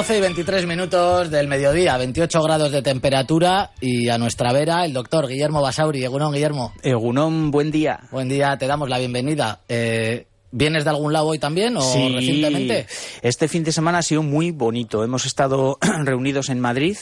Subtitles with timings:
[0.00, 4.94] 12 y 23 minutos del mediodía, 28 grados de temperatura y a nuestra vera el
[4.94, 6.02] doctor Guillermo Basauri.
[6.02, 6.72] Egunón, Guillermo.
[6.82, 8.00] Egunón, buen día.
[8.10, 9.60] Buen día, te damos la bienvenida.
[9.68, 12.86] Eh, ¿Vienes de algún lado hoy también o sí, recientemente?
[13.22, 15.04] Este fin de semana ha sido muy bonito.
[15.04, 16.96] Hemos estado reunidos en Madrid.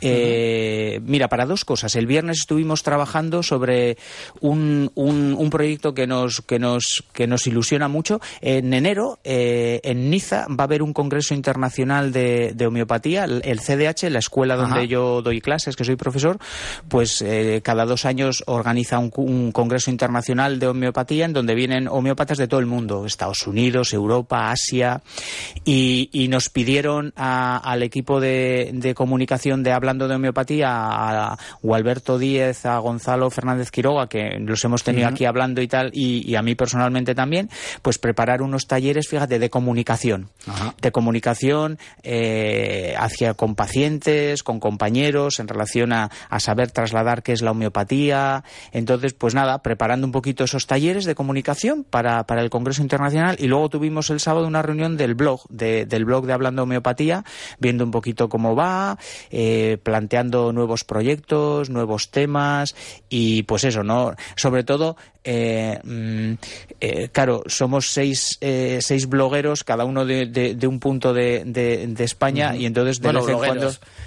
[0.00, 1.04] Eh, uh -huh.
[1.06, 1.96] Mira, para dos cosas.
[1.96, 3.98] El viernes estuvimos trabajando sobre
[4.40, 8.20] un, un, un, proyecto que nos, que, nos, que nos ilusiona mucho.
[8.40, 13.42] En enero, eh, en Niza, va a haber un congreso internacional de, de homeopatía, el,
[13.44, 16.38] el, CDH, la escuela donde yo doy clases, que soy profesor,
[16.88, 21.86] pues eh, cada dos años organiza un, un congreso internacional de homeopatía en donde vienen
[21.86, 22.93] homeópatas de todo el mundo.
[23.06, 25.02] Estados Unidos, Europa, Asia,
[25.64, 31.38] y, y nos pidieron a, al equipo de, de, comunicación de Hablando de Homeopatía, a,
[31.62, 35.14] Gualberto Díez, a Gonzalo Fernández Quiroga, que los hemos tenido uh -huh.
[35.14, 37.50] aquí hablando y tal, y, y, a mí personalmente también,
[37.82, 40.74] pues preparar unos talleres, fíjate, de comunicación, uh -huh.
[40.80, 47.32] de comunicación eh, hacia con pacientes, con compañeros, en relación a, a saber trasladar qué
[47.32, 48.44] es la homeopatía.
[48.72, 53.36] Entonces, pues nada, preparando un poquito esos talleres de comunicación para, para el Congreso Internacional
[53.38, 57.24] y luego tuvimos el sábado una reunión del blog, de, del blog de Hablando Homeopatía,
[57.58, 58.98] viendo un poquito cómo va,
[59.30, 62.76] eh, planteando nuevos proyectos, nuevos temas
[63.08, 64.14] y pues eso, ¿no?
[64.36, 66.36] Sobre todo eh,
[66.80, 71.44] eh, claro, somos seis, eh, seis blogueros, cada uno de, de, de un punto de,
[71.44, 72.60] de España, mm.
[72.60, 73.78] y entonces de bueno, vez en blogueros.
[73.78, 74.04] cuando.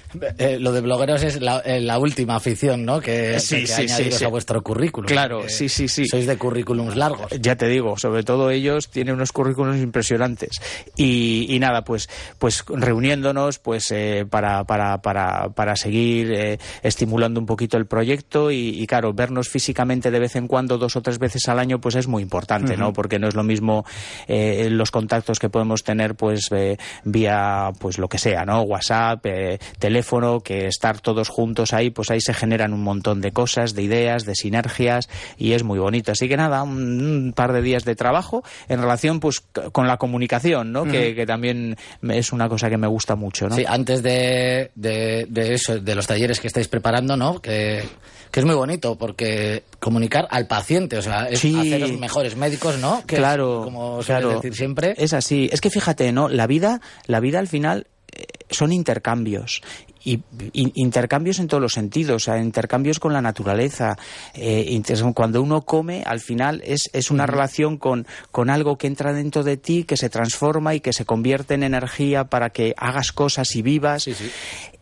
[0.60, 3.02] Lo de blogueros es la, la, última afición, ¿no?
[3.02, 5.08] Que, sí, que sí, sí, sí, a vuestro currículum.
[5.08, 6.08] Claro, sí, sí, sí.
[6.08, 7.30] Sois de currículums largos.
[7.42, 10.62] Ya te digo, sobre todo ellos tienen unos currículums impresionantes.
[10.96, 17.46] Y, y nada, pues, pues reuniéndonos pues eh, para, para, para, para seguir estimulando un
[17.46, 21.20] poquito el proyecto y, y, claro, vernos físicamente de vez en cuando, dos o tres
[21.20, 22.80] veces al año, pues es muy importante, uh -huh.
[22.80, 22.94] ¿no?
[22.94, 23.86] Porque no es lo mismo
[24.28, 26.76] eh, los contactos que podemos tener pues eh,
[27.06, 28.64] vía pues lo que sea, ¿no?
[28.64, 33.32] WhatsApp, eh, teléfono, que estar todos juntos ahí, pues ahí se generan un montón de
[33.32, 35.08] cosas, de ideas, de sinergias
[35.38, 36.12] y es muy bonito.
[36.12, 39.40] Así que nada, un, un par de días de trabajo en relación pues
[39.72, 40.82] con la comunicación, ¿no?
[40.82, 40.92] Uh -huh.
[40.92, 43.56] que, que, también es una cosa que me gusta mucho, ¿no?
[43.56, 47.40] Sí, antes de, de, de eso, de los talleres que estáis preparando, ¿no?
[47.42, 47.84] Que
[48.32, 51.58] que es muy bonito porque comunicar al paciente, o sea, es sí.
[51.58, 53.04] hacer los mejores médicos, ¿no?
[53.06, 54.30] Que claro, es, como claro.
[54.36, 54.96] decir siempre.
[54.98, 55.50] Es así.
[55.52, 56.30] Es que fíjate, ¿no?
[56.30, 59.62] La vida, la vida al final eh, son intercambios
[60.08, 60.24] y,
[60.54, 63.98] y, intercambios en todos los sentidos, o sea, intercambios con la naturaleza.
[64.34, 64.82] Eh,
[65.14, 67.30] cuando uno come, al final es, es una mm.
[67.30, 71.04] relación con, con algo que entra dentro de ti, que se transforma y que se
[71.04, 74.04] convierte en energía para que hagas cosas y vivas.
[74.04, 74.32] Sí, sí.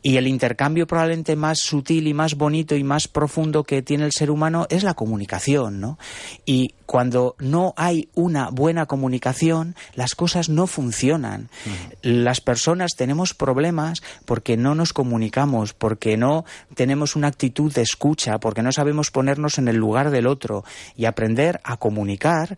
[0.06, 4.12] Y el intercambio probablemente más sutil y más bonito y más profundo que tiene el
[4.12, 5.98] ser humano es la comunicación, ¿no?
[6.46, 11.50] Y cuando no hay una buena comunicación, las cosas no funcionan.
[11.66, 11.98] Uh -huh.
[12.04, 16.46] Las personas tenemos problemas porque no nos comunicamos, porque no
[16.76, 20.64] tenemos una actitud de escucha, porque no sabemos ponernos en el lugar del otro
[20.96, 22.58] y aprender a comunicar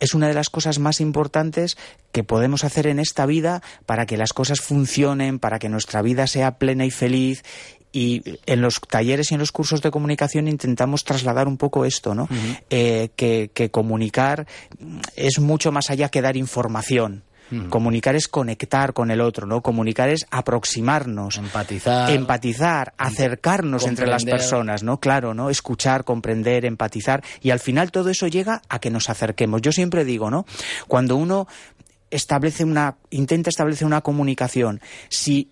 [0.00, 1.76] es una de las cosas más importantes
[2.12, 6.26] que podemos hacer en esta vida para que las cosas funcionen, para que nuestra vida
[6.26, 7.44] sea plena y feliz
[7.92, 12.14] y en los talleres y en los cursos de comunicación intentamos trasladar un poco esto,
[12.14, 12.24] ¿no?
[12.24, 12.62] Uh -huh.
[12.70, 14.46] eh, que, que comunicar
[15.16, 17.24] es mucho más allá que dar información.
[17.50, 17.68] Mm.
[17.68, 19.62] Comunicar es conectar con el otro, ¿no?
[19.62, 21.38] Comunicar es aproximarnos.
[21.38, 22.10] Empatizar.
[22.10, 25.00] Empatizar, acercarnos entre las personas, ¿no?
[25.00, 25.50] Claro, ¿no?
[25.50, 27.22] Escuchar, comprender, empatizar.
[27.42, 29.62] Y al final todo eso llega a que nos acerquemos.
[29.62, 30.46] Yo siempre digo, ¿no?
[30.86, 31.46] Cuando uno
[32.10, 35.50] establece una, intenta establecer una comunicación, si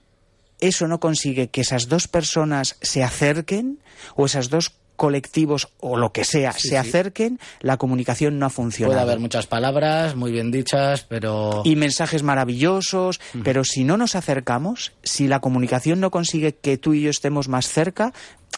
[0.60, 3.78] eso no consigue que esas dos personas se acerquen
[4.16, 8.92] o esas dos colectivos o lo que sea se acerquen, la comunicación no ha funcionado.
[8.92, 11.62] Puede haber muchas palabras muy bien dichas, pero...
[11.64, 16.92] Y mensajes maravillosos, pero si no nos acercamos, si la comunicación no consigue que tú
[16.92, 18.12] y yo estemos más cerca,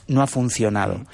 [0.08, 1.04] no ha funcionado.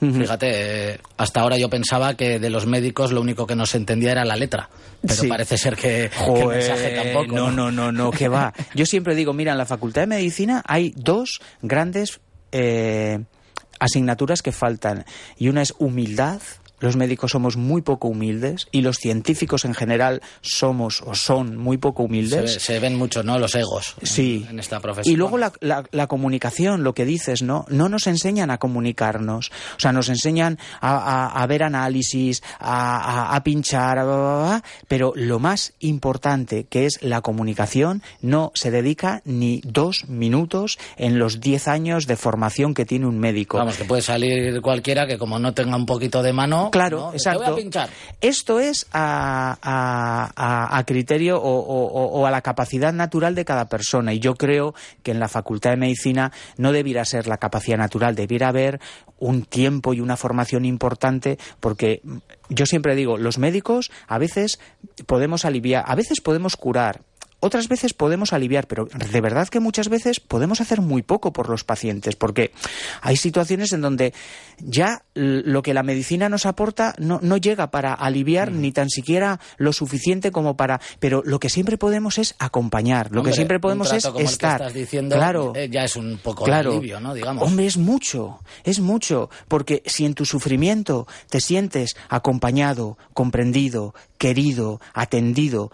[0.00, 4.24] Fíjate, hasta ahora yo pensaba que de los médicos lo único que nos entendía era
[4.24, 4.68] la letra,
[5.00, 7.34] pero parece ser que, el mensaje tampoco.
[7.34, 8.52] No, no, no, no, que va.
[8.74, 12.20] Yo siempre digo, mira, en la Facultad de Medicina hay dos grandes
[12.52, 13.24] eh,
[13.84, 15.04] asignaturas que faltan.
[15.36, 16.40] Y una es humildad
[16.80, 21.78] los médicos somos muy poco humildes y los científicos en general somos o son muy
[21.78, 22.58] poco humildes.
[22.60, 23.38] Se, ven mucho, ¿no?
[23.38, 24.46] Los egos sí.
[24.50, 25.12] en, esta profesión.
[25.12, 27.64] Y luego la, comunicación, lo que dices, ¿no?
[27.68, 29.50] No nos enseñan a comunicarnos.
[29.76, 37.02] O sea, nos enseñan a, ver análisis, a, pinchar, pero lo más importante, que es
[37.02, 42.84] la comunicación, no se dedica ni dos minutos en los diez años de formación que
[42.84, 43.58] tiene un médico.
[43.58, 47.56] Vamos, que puede salir cualquiera que como no tenga un poquito de mano Claro, exacto.
[48.20, 54.12] Esto es a, criterio o, a la capacidad natural de cada persona.
[54.12, 58.14] Y yo creo que en la Facultad de Medicina no debiera ser la capacidad natural,
[58.14, 58.80] debiera haber
[59.18, 62.02] un tiempo y una formación importante, porque
[62.48, 64.58] yo siempre digo, los médicos a veces
[65.06, 67.02] podemos aliviar, a veces podemos curar,
[67.44, 71.50] otras veces podemos aliviar, pero de verdad que muchas veces podemos hacer muy poco por
[71.50, 72.52] los pacientes, porque
[73.02, 74.14] hay situaciones en donde
[74.58, 79.74] ya lo que la medicina nos aporta no, llega para aliviar ni tan siquiera lo
[79.74, 80.80] suficiente como para...
[81.00, 84.72] Pero lo que siempre podemos es acompañar, lo que siempre podemos es estar.
[85.10, 87.12] claro, eh, ya es un poco claro, alivio, ¿no?
[87.12, 87.46] Digamos.
[87.46, 94.80] Hombre, es mucho, es mucho, porque si en tu sufrimiento te sientes acompañado, comprendido, querido,
[94.94, 95.70] atendido,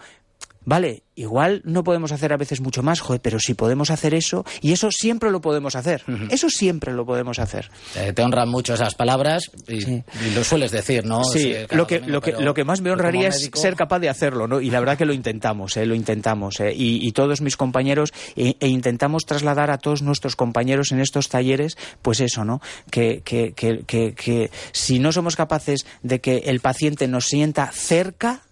[0.63, 4.45] Vale, igual no podemos hacer a veces mucho más, joder, pero si podemos hacer eso,
[4.61, 7.71] y eso siempre lo podemos hacer, eso siempre lo podemos hacer.
[7.95, 10.03] Eh, te honran mucho esas palabras y,
[10.35, 11.23] lo sueles decir, ¿no?
[11.23, 14.47] Sí, lo, que, lo, que, lo que más me honraría es ser capaz de hacerlo,
[14.47, 14.61] ¿no?
[14.61, 15.85] Y la verdad que lo intentamos, ¿eh?
[15.85, 16.73] lo intentamos, ¿eh?
[16.75, 21.77] y, todos mis compañeros, e, e, intentamos trasladar a todos nuestros compañeros en estos talleres,
[22.01, 22.61] pues eso, ¿no?
[22.89, 28.43] Que, que, que, que si no somos capaces de que el paciente nos sienta cerca,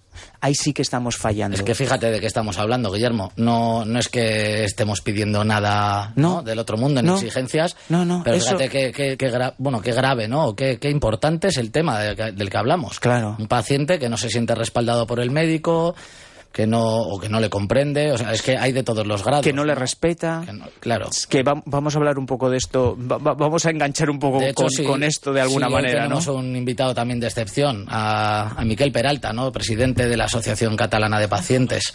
[0.42, 1.56] ahí sí que estamos fallando.
[1.56, 3.31] Es que fíjate de qué estamos hablando, Guillermo.
[3.36, 8.39] No, no es que estemos pidiendo nada del otro mundo en exigencias, no, no, pero
[8.39, 9.18] fíjate qué
[9.57, 10.56] bueno, qué grave, ¿no?
[10.56, 13.00] Qué, qué importante es el tema del que hablamos.
[13.00, 13.36] Claro.
[13.39, 15.95] Un paciente que no se siente respaldado por el médico,
[16.51, 19.24] que no o que no le comprende, o sea, es que hay de todos los
[19.24, 19.44] grados.
[19.44, 20.44] Que no le respeta.
[20.80, 21.07] claro.
[21.10, 24.40] Es que vamos a hablar un poco de esto, vamos a enganchar un poco
[24.86, 29.31] con, esto de alguna manera, tenemos un invitado también de excepción, a, a Miquel Peralta,
[29.34, 29.51] ¿no?
[29.51, 31.94] presidente de la Asociación Catalana de Pacientes.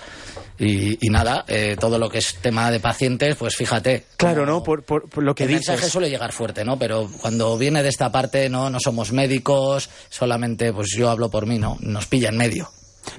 [0.57, 4.05] Y, nada, eh, todo lo que es tema de pacientes, pues fíjate.
[4.17, 4.63] Claro, ¿no?
[4.63, 4.85] Por,
[5.21, 6.79] lo que el mensaje suele llegar fuerte, ¿no?
[6.79, 11.47] Pero cuando viene de esta parte, no, no somos médicos, solamente, pues yo hablo por
[11.47, 11.77] mí, ¿no?
[11.81, 12.71] Nos pilla en medio.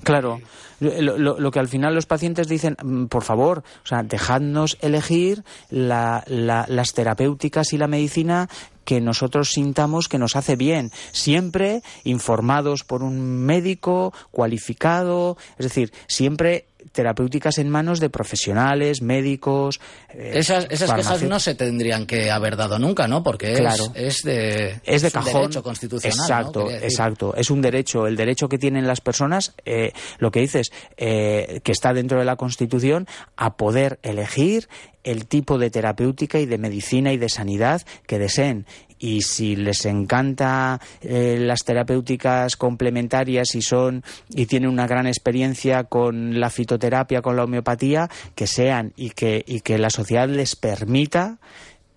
[0.03, 0.39] Claro.
[0.79, 6.93] Lo, que al final los pacientes dicen, mm, por favor, o sea, dejadnos elegir las
[6.93, 8.49] terapéuticas y la medicina
[8.83, 15.91] que nosotros sintamos que nos hace bien, siempre informados por un médico cualificado, es decir,
[16.07, 19.79] siempre terapéuticas en manos de profesionales, médicos.
[20.09, 23.23] Eh, esas esas quejas no se tendrían que haber dado nunca, ¿no?
[23.23, 23.53] Porque
[23.95, 25.35] es, de, es de cajón.
[25.35, 26.19] Un derecho constitucional.
[26.19, 27.35] Exacto, exacto.
[27.35, 28.07] Es un derecho.
[28.07, 32.25] El derecho que tienen las personas, eh, lo que dices, eh, que está dentro de
[32.25, 34.67] la Constitución, a poder elegir
[35.05, 38.65] el tipo de terapéutica y de medicina y de sanidad que deseen.
[38.97, 45.83] Y si les encanta eh, las terapéuticas complementarias y son y tienen una gran experiencia
[45.83, 50.55] con la fitoterapia, con la homeopatía, que sean y que, y que la sociedad les
[50.55, 51.37] permita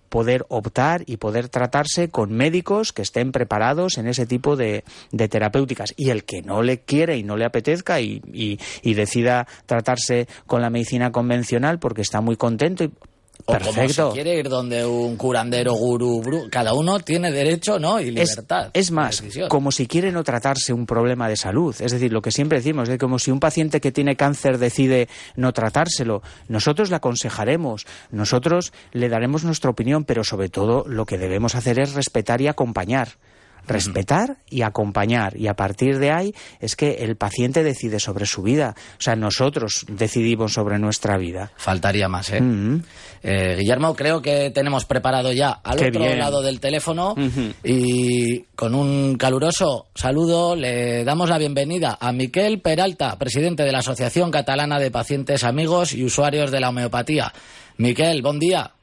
[0.09, 4.83] poder optar y poder tratarse con médicos que estén preparados en ese tipo de,
[5.29, 5.93] terapéuticas.
[5.95, 10.61] Y el que no le quiere y no le apetezca y, y, decida tratarse con
[10.61, 12.89] la medicina convencional porque está muy contento
[13.51, 14.03] Perfecto.
[14.03, 17.99] como quiere ir donde un curandero, gurú, cada uno tiene derecho, ¿no?
[17.99, 18.69] Y libertad.
[18.73, 21.75] Es, más, como si quiere no tratarse un problema de salud.
[21.79, 25.07] Es decir, lo que siempre decimos, es como si un paciente que tiene cáncer decide
[25.35, 26.21] no tratárselo.
[26.47, 31.79] Nosotros le aconsejaremos, nosotros le daremos nuestra opinión, pero sobre todo lo que debemos hacer
[31.79, 33.17] es respetar y acompañar
[33.67, 35.37] respetar y acompañar.
[35.37, 38.75] Y a partir de ahí es que el paciente decide sobre su vida.
[38.97, 41.51] O sea, nosotros decidimos sobre nuestra vida.
[41.57, 42.41] Faltaría más, ¿eh?
[43.23, 47.15] eh Guillermo, creo que tenemos preparado ya al otro lado del teléfono
[47.63, 53.79] y con un caluroso saludo le damos la bienvenida a Miquel Peralta, presidente de la
[53.79, 57.33] Asociación Catalana de Pacientes Amigos y Usuarios de la Homeopatía.
[57.77, 58.73] Miquel, buen día.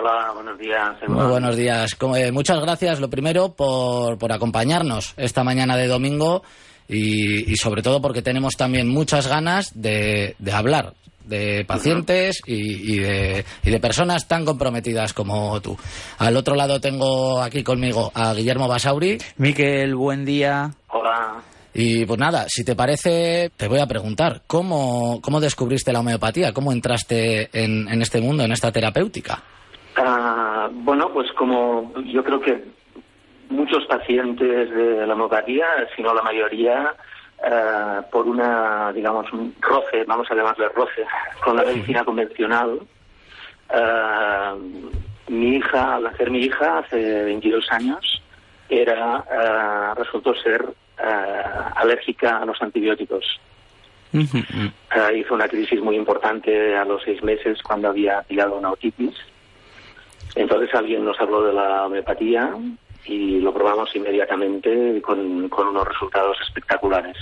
[0.00, 0.96] Hola, buenos días.
[1.08, 1.96] Muy buenos días.
[2.16, 6.44] Eh, muchas gracias, lo primero, por, por acompañarnos esta mañana de domingo
[6.88, 13.44] y, sobre todo porque tenemos también muchas ganas de, de hablar de pacientes y, de,
[13.64, 15.76] y, de, personas tan comprometidas como tú.
[16.18, 19.18] Al otro lado tengo aquí conmigo a Guillermo Basauri.
[19.38, 20.70] Miquel, buen día.
[20.90, 21.42] Hola.
[21.74, 26.52] Y pues nada, si te parece, te voy a preguntar, ¿cómo, cómo descubriste la homeopatía?
[26.52, 29.42] ¿Cómo entraste en, en este mundo, en esta terapéutica?
[30.72, 32.64] Bueno, pues como yo creo que
[33.50, 36.94] muchos pacientes de la homeopatía, si no la mayoría,
[37.44, 41.06] eh, por una, digamos, un roce, vamos a llamarle roce,
[41.42, 42.80] con la medicina convencional.
[43.72, 44.52] Eh,
[45.28, 48.22] mi hija, al nacer mi hija, hace 22 años,
[48.68, 50.66] era, eh, resultó ser
[51.76, 53.24] alérgica a los antibióticos.
[54.12, 59.14] hizo una crisis muy importante a los seis meses cuando había pillado una otitis.
[60.38, 62.54] Entonces alguien nos habló de la homeopatía
[63.04, 67.16] y lo probamos inmediatamente con, unos resultados espectaculares.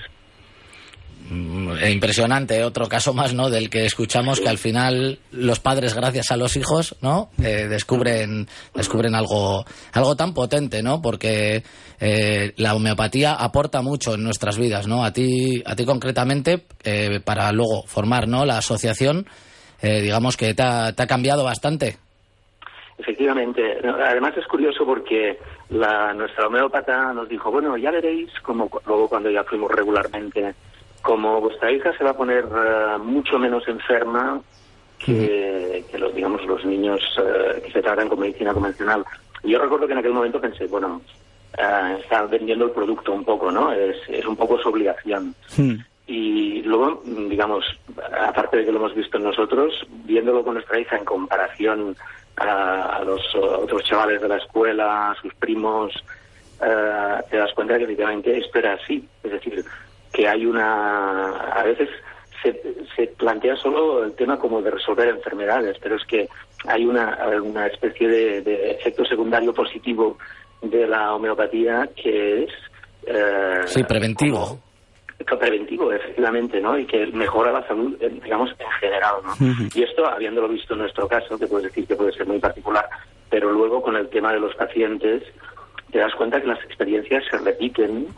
[1.30, 3.48] Mm, impresionante, otro caso más, ¿no?
[3.48, 7.30] Del que escuchamos que al final los padres, gracias a los hijos, ¿no?
[7.42, 11.00] Eh, descubren, descubren algo, algo tan potente, ¿no?
[11.00, 11.62] Porque
[11.98, 15.02] eh, la homeopatía aporta mucho en nuestras vidas, ¿no?
[15.02, 18.44] A ti, a ti concretamente, eh, para luego formar, ¿no?
[18.44, 19.26] La asociación,
[19.80, 21.96] digamos que te ha, te ha cambiado bastante.
[22.98, 23.78] Efectivamente.
[23.84, 25.38] Además es curioso porque
[25.70, 30.54] la, nuestra homeópata nos dijo, bueno, ya veréis, como luego cuando ya fuimos regularmente,
[31.02, 34.40] como vuestra hija se va a poner eh, mucho menos enferma
[34.98, 39.04] que, los, digamos, los niños eh, que se tratan con medicina convencional.
[39.44, 41.00] yo recuerdo que en aquel momento pensé, bueno,
[41.58, 43.72] uh, está vendiendo el producto un poco, ¿no?
[43.72, 45.34] Es, es un poco su obligación.
[46.08, 47.64] Y luego, digamos,
[48.28, 51.96] aparte de que lo hemos visto nosotros, viéndolo con nuestra hija en comparación
[52.36, 55.92] a, los otros chavales de la escuela, a sus primos,
[56.60, 59.06] eh, te das cuenta que efectivamente esto era así.
[59.22, 59.64] Es decir,
[60.12, 61.30] que hay una.
[61.52, 61.88] A veces
[62.42, 62.60] se,
[62.94, 66.28] se plantea solo el tema como de resolver enfermedades, pero es que
[66.66, 70.18] hay una, una especie de, efecto secundario positivo
[70.62, 72.50] de la homeopatía que es.
[73.06, 74.60] Eh, sí, preventivo
[75.24, 76.78] preventivo, efectivamente, ¿no?
[76.78, 79.34] Y que mejora la salud, eh, digamos, en general, ¿no?
[79.74, 82.88] Y esto, habiéndolo visto en nuestro caso, que puedes decir que puede ser muy particular,
[83.30, 85.22] pero luego con el tema de los pacientes,
[85.90, 88.08] te das cuenta que las experiencias se repiten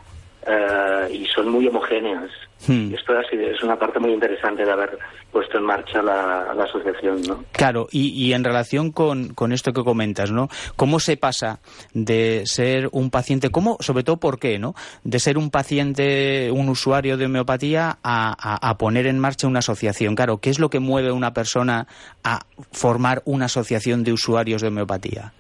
[0.47, 2.31] eh, y son muy homogéneas.
[2.67, 2.91] Hmm.
[2.91, 4.99] Y esto es una parte muy interesante de haber
[5.31, 7.45] puesto en marcha la, asociación, ¿no?
[7.53, 10.49] Claro, y, en relación con, esto que comentas, ¿no?
[10.75, 11.61] ¿Cómo se pasa
[11.95, 14.75] de ser un paciente, cómo, sobre todo por qué, ¿no?
[15.05, 20.15] De ser un paciente, un usuario de homeopatía a, poner en marcha una asociación.
[20.17, 21.87] Claro, ¿qué es lo que mueve a una persona
[22.25, 22.41] a
[22.73, 25.33] formar una asociación de usuarios de homeopatía?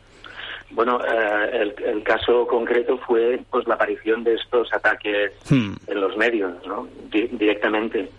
[0.71, 5.73] Bueno, eh, el, caso concreto fue pues la aparición de estos ataques hmm.
[5.87, 6.87] en los medios, ¿no?
[7.11, 8.11] directamente.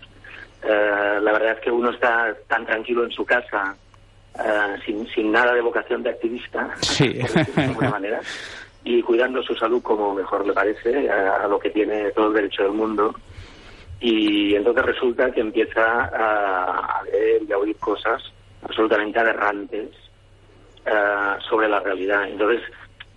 [0.64, 3.76] Eh, la verdad es que uno está tan tranquilo en su casa,
[4.36, 8.20] eh, sin, sin nada de vocación de activista, de alguna manera,
[8.84, 12.64] y cuidando su salud como mejor le parece, a, lo que tiene todo el derecho
[12.64, 13.14] del mundo.
[14.02, 18.24] Y entonces resulta que empieza a, a ver y a oír cosas
[18.64, 19.90] absolutamente aberrantes
[20.92, 22.28] eh, sobre la realidad.
[22.28, 22.62] Entonces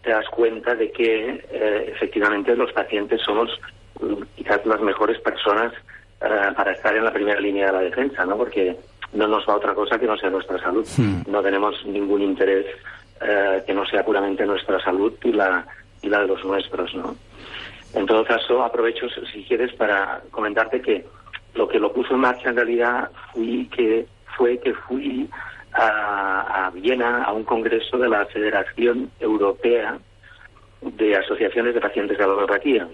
[0.02, 3.48] te das cuenta de que eh, efectivamente los pacientes somos
[4.00, 5.72] mm, quizás las mejores personas
[6.20, 8.36] eh, para estar en la primera línea de la defensa, ¿no?
[8.36, 8.76] Porque
[9.14, 10.86] no nos va otra cosa que no sea nuestra salud.
[10.98, 11.22] Hmm.
[11.26, 12.66] No tenemos ningún interés
[13.64, 15.64] que no sea puramente nuestra salud y la,
[16.02, 17.14] y la de los nuestros, ¿no?
[17.94, 21.06] En todo caso, aprovecho, si quieres, para comentarte que
[21.54, 25.30] lo que lo puso en marcha en realidad fui que, fue que fui
[25.74, 29.98] a, Viena a un congreso de la Federación Europea
[30.80, 32.88] de Asociaciones de Pacientes de Homeopatía.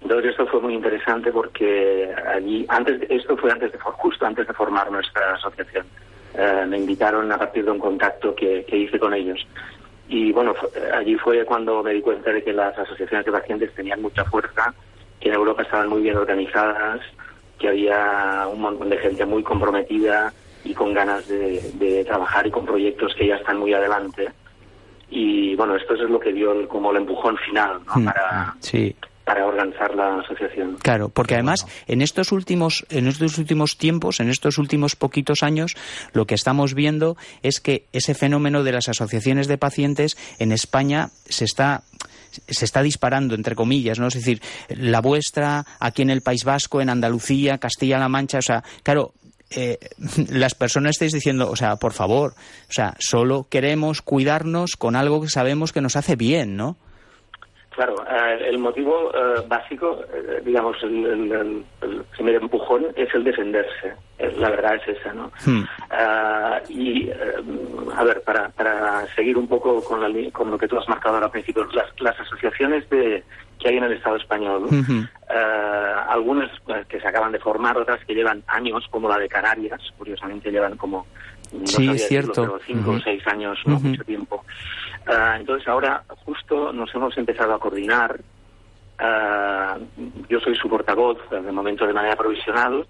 [0.00, 4.52] Entonces esto fue muy interesante porque allí, antes esto fue antes de, justo antes de
[4.52, 5.86] formar nuestra asociación.
[6.36, 9.46] Eh, me invitaron a partir de un contacto que, hice con ellos.
[10.08, 10.54] Y bueno,
[10.94, 14.74] allí fue cuando me di cuenta de que las asociaciones de pacientes tenían mucha fuerza,
[15.20, 17.00] que en Europa estaban muy bien organizadas,
[17.58, 20.32] que había un montón de gente muy comprometida,
[20.64, 24.28] y con ganas de, trabajar y con proyectos que ya están muy adelante.
[25.10, 28.04] Y bueno, esto es lo que dio como el empujón final hmm.
[28.04, 28.54] para,
[29.24, 30.76] para organizar la asociación.
[30.82, 35.74] Claro, porque además en estos últimos en estos últimos tiempos, en estos últimos poquitos años,
[36.12, 41.10] lo que estamos viendo es que ese fenómeno de las asociaciones de pacientes en España
[41.26, 41.82] se está
[42.48, 44.08] se está disparando, entre comillas, ¿no?
[44.08, 48.64] Es decir, la vuestra, aquí en el País Vasco, en Andalucía, Castilla-La Mancha, o sea,
[48.82, 49.12] claro,
[49.50, 49.78] eh,
[50.30, 55.20] las personas estáis diciendo, o sea, por favor, o sea, solo queremos cuidarnos con algo
[55.20, 56.76] que sabemos que nos hace bien, ¿no?
[57.74, 61.64] Claro, eh, el motivo eh, básico, eh, digamos, el,
[62.12, 63.94] primer empujón es el defenderse.
[64.38, 65.32] La verdad es esa, ¿no?
[65.44, 65.64] Hmm.
[66.68, 67.10] y,
[67.96, 71.16] a ver, para, para seguir un poco con, la, con lo que tú has marcado
[71.16, 71.66] ahora al principio,
[71.98, 73.24] las, asociaciones de,
[73.58, 74.68] que hay en el Estado español,
[76.08, 76.50] algunas
[76.88, 80.76] que se acaban de formar, otras que llevan años, como la de Canarias, curiosamente llevan
[80.76, 81.06] como
[81.64, 82.58] sí, es cierto.
[82.66, 84.44] cinco o seis años, no mucho tiempo.
[85.06, 88.20] Ah, entonces ahora justo nos hemos empezado a coordinar.
[88.98, 89.76] Ah,
[90.28, 92.86] yo soy su portavoz de momento de manera provisional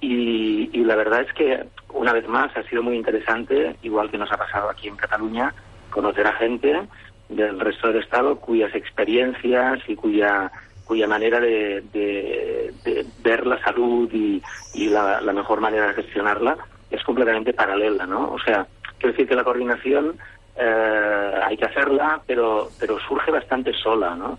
[0.00, 4.30] y, la verdad es que una vez más ha sido muy interesante, igual que nos
[4.32, 5.54] ha pasado aquí en Cataluña,
[5.90, 6.82] conocer a gente
[7.30, 10.50] del resto del Estado cuyas experiencias y cuya
[10.84, 12.74] cuya manera de,
[13.22, 14.42] ver la salud y,
[14.88, 16.56] la, la, mejor manera de gestionarla
[16.90, 18.32] es completamente paralela, ¿no?
[18.32, 18.66] O sea,
[18.98, 20.16] quiero decir que la coordinación
[20.56, 24.36] eh, hay que hacerla, pero, pero surge bastante sola, ¿no?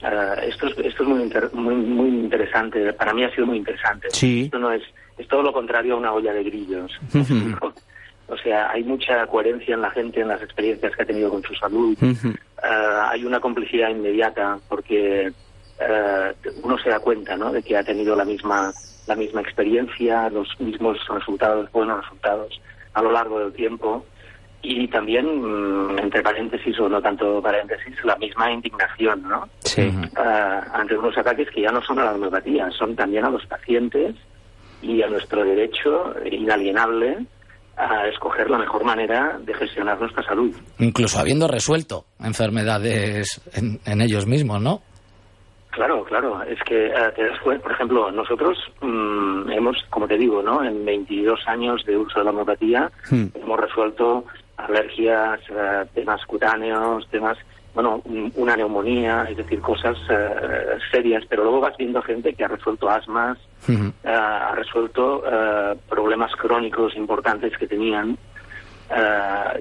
[0.00, 4.08] Eh, esto es, esto es muy, muy, muy interesante, para mí ha sido muy interesante.
[4.12, 4.44] Sí.
[4.44, 4.82] Esto no es,
[5.16, 6.92] es todo lo contrario a una olla de grillos.
[8.28, 11.42] O sea, hay mucha coherencia en la gente, en las experiencias que ha tenido con
[11.42, 11.96] su salud.
[12.02, 15.32] Eh, hay una complicidad inmediata porque
[16.62, 17.52] uno se da cuenta, ¿no?
[17.52, 18.72] De que ha tenido la misma
[19.08, 22.60] la misma experiencia, los mismos resultados, buenos resultados
[22.92, 24.04] a lo largo del tiempo
[24.60, 29.48] y también, mm, entre paréntesis o no tanto paréntesis, la misma indignación, ¿no?
[29.60, 29.90] Sí.
[30.16, 33.46] Ah, ante unos ataques que ya no son a la homeopatía, son también a los
[33.46, 34.14] pacientes
[34.82, 37.24] y a nuestro derecho inalienable
[37.78, 40.54] a escoger la mejor manera de gestionar nuestra salud.
[40.78, 44.82] Incluso habiendo resuelto enfermedades en, en ellos mismos, ¿no?
[45.78, 46.42] Claro, claro.
[46.42, 50.64] Es que eh, por ejemplo, nosotros mm, hemos, como te digo, ¿no?
[50.64, 53.26] En 22 años de uso de la homeopatía hmm.
[53.34, 54.24] hemos resuelto
[54.56, 57.38] alergias, eh, temas cutáneos, temas,
[57.78, 58.02] bueno,
[58.34, 61.22] una neumonía, es decir, cosas eh, serias.
[61.28, 63.90] Pero luego vas viendo gente que ha resuelto asmas, hmm.
[64.04, 65.22] ha resuelto
[65.88, 68.18] problemas crónicos importantes que tenían.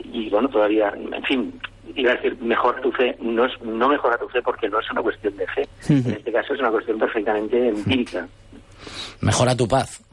[0.04, 1.62] y bueno, todavía, en fin,
[1.94, 4.90] iba a decir, mejora tu fe, no, es, no mejora tu fe porque no es
[4.90, 5.68] una cuestión de fe.
[5.88, 8.28] En este caso es una cuestión perfectamente empírica.
[9.22, 10.04] Mejora tu paz.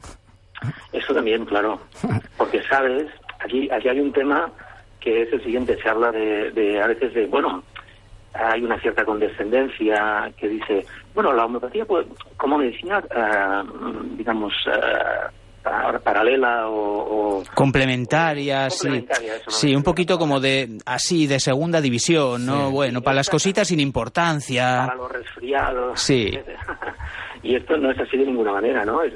[0.93, 1.81] Eso también, claro.
[2.37, 3.07] Porque sabes,
[3.39, 4.47] aquí, aquí hay un tema
[4.99, 7.63] que es el siguiente, se habla de, de a veces de, bueno,
[8.35, 12.05] hay una cierta condescendencia que dice, bueno, la homeopatía pues,
[12.37, 13.63] como medicina, eh,
[14.17, 19.07] digamos, eh, paralela o, complementaria, sí,
[19.47, 22.69] sí, un poquito como de así de segunda división, ¿no?
[22.69, 26.37] bueno, para las cositas sin importancia, para los resfriados, sí.
[27.43, 29.01] y esto no es así de ninguna manera, ¿no?
[29.01, 29.13] Es,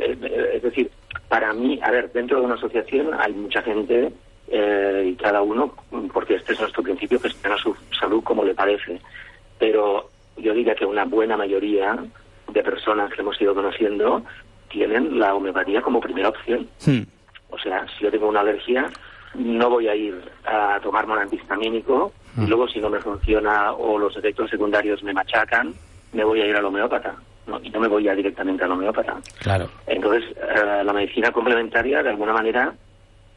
[0.61, 0.89] decir,
[1.27, 4.11] para mí, a ver, dentro de una asociación hay mucha gente
[4.51, 5.73] eh, y cada uno,
[6.13, 8.99] porque este es nuestro principio, gestiona su salud como le parece,
[9.57, 11.97] pero yo diría que una buena mayoría
[12.47, 14.23] de personas que hemos ido conociendo
[14.69, 16.67] tienen la homeopatía como primera opción.
[17.49, 18.89] O sea, si yo tengo una alergia,
[19.35, 22.47] no voy a ir a tomarme un antihistamínico y hmm.
[22.47, 25.73] luego si no me funciona o los efectos secundarios me machacan,
[26.13, 27.15] me voy a ir al homeópata.
[27.47, 27.59] ¿no?
[27.63, 29.17] Y no me voy ya directamente al homeópata.
[29.39, 29.69] Claro.
[29.87, 32.73] Entonces, eh, la medicina complementaria, de alguna manera,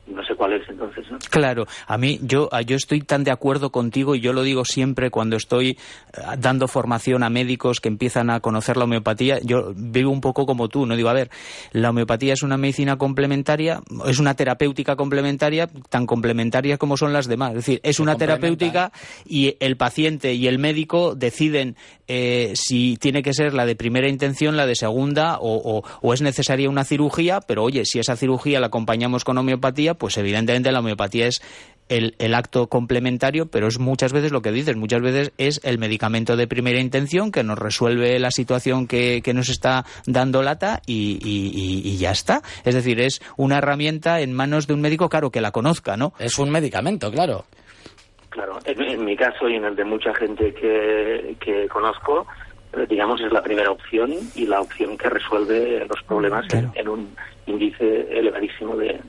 [0.06, 1.04] no sé cuál es entonces.
[1.10, 1.18] ¿no?
[1.30, 5.10] Claro, a mí yo, yo estoy tan de acuerdo contigo y yo lo digo siempre
[5.10, 10.10] cuando estoy eh, dando formación a médicos que empiezan a conocer la homeopatía, yo vivo
[10.10, 11.30] un poco como tú, no digo, a ver,
[11.70, 17.28] la homeopatía es una medicina complementaria, es una terapéutica complementaria, tan complementaria como son las
[17.28, 18.92] demás, es decir, es una terapéutica
[19.24, 21.76] y el paciente y el médico deciden
[22.08, 26.22] eh, si tiene que ser la de primera intención, la de segunda o, o es
[26.22, 30.80] necesaria una cirugía, pero oye, si esa cirugía la acompañamos con homeopatía, pues evidentemente la
[30.80, 31.42] homeopatía es
[31.88, 36.36] el, acto complementario, pero es muchas veces lo que dices, muchas veces es el medicamento
[36.36, 42.10] de primera intención que nos resuelve la situación que, nos está dando lata y, ya
[42.10, 42.42] está.
[42.64, 46.12] Es decir, es una herramienta en manos de un médico, claro, que la conozca, ¿no?
[46.18, 47.44] Es un medicamento, claro.
[48.30, 52.26] Claro, en, mi caso y en el de mucha gente que, que conozco,
[52.72, 57.14] eh, digamos, es la primera opción y la opción que resuelve los problemas en, un
[57.46, 59.00] índice elevadísimo de,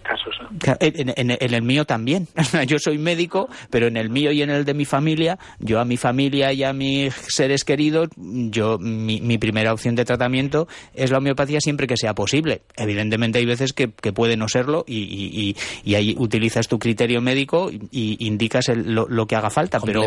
[0.00, 0.34] casos.
[0.80, 2.28] En, el mío también.
[2.66, 5.84] yo soy médico, pero en el mío y en el de mi familia, yo a
[5.84, 11.18] mi familia y a mis seres queridos, yo mi, primera opción de tratamiento es la
[11.18, 12.62] homeopatía siempre que sea posible.
[12.76, 15.54] Evidentemente hay veces que, puede no serlo y,
[15.94, 19.80] ahí utilizas tu criterio médico y indicas lo, que haga falta.
[19.80, 20.02] Pero,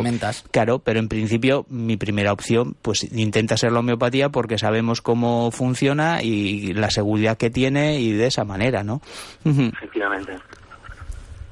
[0.52, 5.52] claro, pero en principio mi primera opción pues intenta ser la homeopatía porque sabemos cómo
[5.52, 9.02] funciona y la seguridad que tiene y de esa manera, ¿no?
[9.84, 10.38] Efectivamente.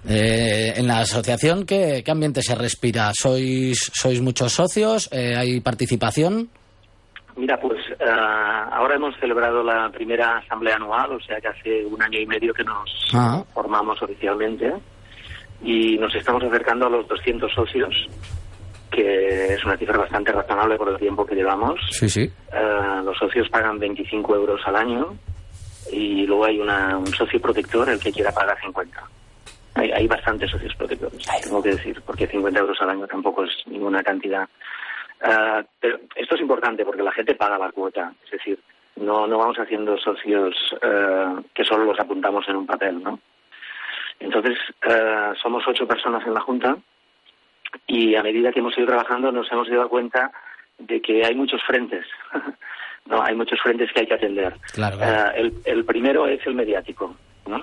[0.07, 3.11] Eh, en la asociación, ¿qué, ambiente se respira?
[3.13, 5.09] ¿Sois, sois muchos socios?
[5.11, 6.49] Eh, ¿Hay participación?
[7.35, 8.05] Mira, pues eh,
[8.71, 12.53] ahora hemos celebrado la primera asamblea anual, o sea que hace un año y medio
[12.53, 13.43] que nos ah.
[13.53, 14.73] formamos oficialmente
[15.61, 17.93] y nos estamos acercando a los 200 socios,
[18.89, 21.79] que es una cifra bastante razonable por el tiempo que llevamos.
[21.91, 22.31] Sí, sí.
[23.03, 25.17] los socios pagan 25 euros al año
[25.91, 29.03] y luego hay una, un socio protector el que quiera pagar 50.
[29.75, 33.51] Hay, hay bastantes socios protectores, tengo que decir, porque 50 euros al año tampoco es
[33.67, 34.47] ninguna cantidad.
[35.23, 38.59] Ah, pero esto es importante porque la gente paga la cuota, es decir,
[38.95, 43.19] no, no vamos haciendo socios uh, que solo los apuntamos en un papel, ¿no?
[44.19, 46.77] Entonces, uh, somos ocho personas en la Junta
[47.87, 50.31] y a medida que hemos ido trabajando nos hemos dado cuenta
[50.77, 52.05] de que hay muchos frentes
[53.07, 54.53] no hay muchos frentes que hay que atender.
[54.77, 57.15] Eh, el, primero es el mediático,
[57.47, 57.59] ¿no?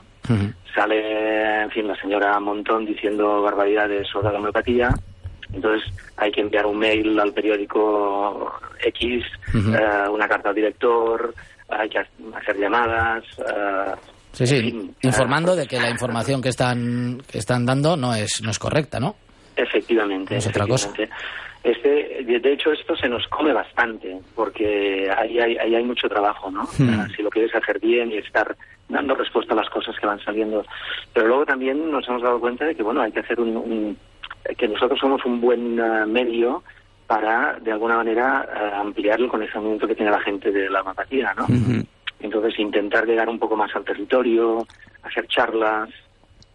[0.74, 4.90] Sale, en fin, la señora Montón diciendo barbaridades sobre la homeopatía,
[5.52, 8.52] entonces hay que enviar un mail al periódico
[8.84, 9.24] X,
[9.54, 11.34] eh, una carta al director,
[11.68, 13.24] hay que hacer llamadas.
[13.38, 13.94] Eh,
[14.32, 18.50] sí, sí, informando de que la información que están que están dando no es no
[18.50, 19.16] es correcta, ¿no?
[19.56, 20.36] Efectivamente.
[20.36, 20.92] es otra cosa.
[21.70, 26.62] Este, de hecho, esto se nos come bastante, porque ahí hay, hay mucho trabajo, ¿no?
[26.78, 27.10] Hmm.
[27.14, 28.56] Si lo quieres hacer bien y estar
[28.88, 30.64] dando respuesta a las cosas que van saliendo.
[31.12, 33.98] Pero luego también nos hemos dado cuenta de que, bueno, hay que hacer un...
[34.56, 36.62] que nosotros somos un buen eh, medio
[37.06, 41.34] para, de alguna manera, uh, ampliar el conocimiento que tiene la gente de la homeopatía,
[41.34, 41.46] ¿no?
[42.20, 44.66] Entonces, intentar llegar un poco más al territorio,
[45.02, 45.90] hacer charlas,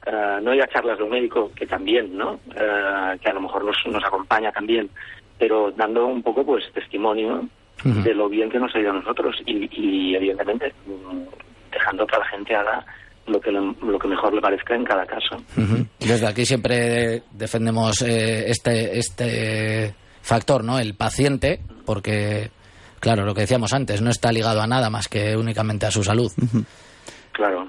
[0.06, 2.40] eh, no hay charlas de un médico, que también, ¿no?
[2.56, 4.90] Eh, que a lo mejor nos, nos acompaña también,
[5.38, 7.48] pero dando un poco, pues, testimonio
[7.84, 11.24] de lo bien que nos ha ido a nosotros y, evidentemente, mm,
[11.72, 12.86] dejando que la gente haga
[13.28, 15.38] lo que, lo que mejor le parezca en cada caso.
[16.00, 20.80] Desde aquí siempre defendemos eh, este, este factor, ¿no?
[20.80, 22.52] El paciente, porque,
[23.00, 26.04] claro, lo que decíamos antes, no está ligado a nada más que únicamente a su
[26.04, 26.32] salud.
[27.34, 27.68] Claro.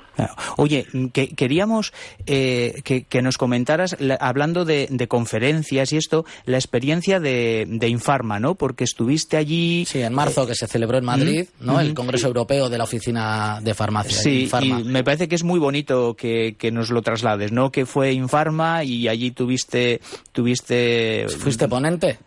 [0.56, 1.92] Oye, que, queríamos
[2.26, 8.54] eh, que, nos comentaras, hablando de, conferencias y esto, la experiencia de, Infarma, ¿no?
[8.54, 9.84] Porque estuviste allí...
[9.86, 11.80] Sí, en marzo, que se celebró en Madrid, ¿no?
[11.80, 14.16] El Congreso Europeo de la Oficina de Farmacia.
[14.16, 17.70] Sí, y me parece que es muy bonito que, nos lo traslades, ¿no?
[17.70, 20.00] Que fue Infarma y allí tuviste...
[20.32, 22.18] tuviste ¿Fuiste ponente?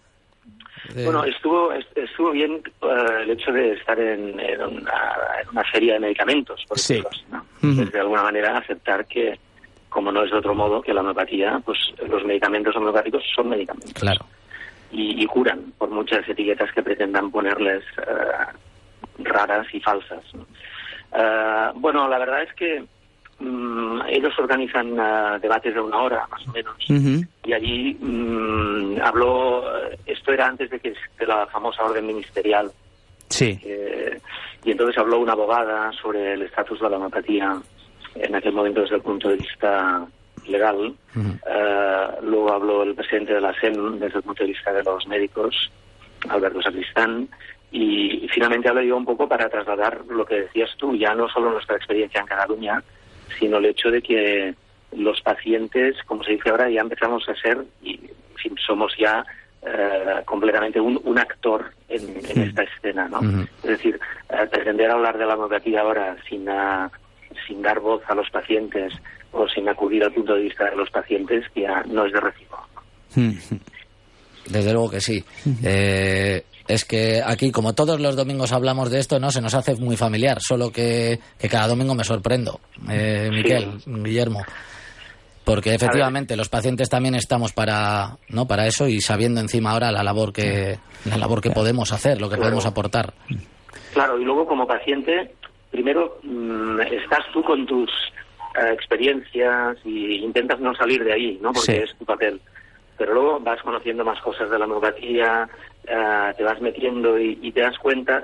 [0.95, 4.39] Bueno, estuvo estuvo bien eh, el hecho de estar en,
[5.52, 7.04] una, feria de medicamentos, por sí.
[7.62, 9.38] de alguna manera aceptar que,
[9.89, 13.93] como no es de otro modo, que la homeopatía, pues los medicamentos homeopáticos son medicamentos.
[13.93, 14.26] Claro.
[14.91, 20.23] Y, curan, por muchas etiquetas que pretendan ponerles eh, raras y falsas.
[21.13, 22.86] Eh, bueno, la verdad es que
[23.39, 26.76] Mm, ellos organizan uh, debates de una hora, más o menos,
[27.45, 29.63] y allí mm, habló,
[30.08, 32.71] esto era antes de que de la famosa orden ministerial,
[33.30, 33.60] sí.
[34.63, 37.62] y entonces habló una abogada sobre el estatus de la homeopatía
[38.15, 40.04] en aquel momento desde el punto de vista
[40.47, 44.84] legal, uh, luego habló el presidente de la SEM desde el punto de vista de
[44.84, 45.71] los médicos,
[46.30, 47.30] Alberto Sacristán,
[47.71, 51.52] y, finalmente hablé yo un poco para trasladar lo que decías tú, ya no solo
[51.52, 52.84] nuestra experiencia en Cataluña,
[53.40, 54.56] sino el hecho de que
[54.96, 59.26] los pacientes, como se dice ahora, ya empezamos a ser, y en fin, somos ya
[59.62, 63.20] eh, completamente un, un, actor en, esta escena, ¿no?
[63.63, 66.90] Es decir, eh, pretender hablar de la homeopatía ahora sin, uh,
[67.48, 68.94] sin dar voz a los pacientes
[69.32, 72.58] o sin acudir al punto de vista de los pacientes ya no es de recibo.
[74.46, 75.24] Desde luego que sí.
[75.63, 79.75] Eh, es que aquí, como todos los domingos hablamos de esto, no se nos hace
[79.75, 84.41] muy familiar, solo que, cada domingo me sorprendo, eh, Miquel, Guillermo.
[85.45, 88.45] Porque efectivamente los pacientes también estamos para, ¿no?
[88.47, 92.30] para eso y sabiendo encima ahora la labor que, la labor que podemos hacer, lo
[92.30, 93.13] que podemos aportar.
[93.93, 95.32] Claro, y luego como paciente,
[95.71, 97.89] primero mm, estás tú con tus
[98.62, 101.53] eh, experiencias y intentas no salir de ahí, ¿no?
[101.53, 102.41] Porque es tu papel
[102.98, 105.48] pero luego vas conociendo más cosas de la homeopatía,
[105.88, 108.24] eh, te vas metiendo y, te das cuenta,